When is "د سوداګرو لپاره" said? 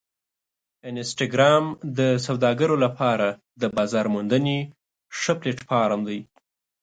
1.97-3.27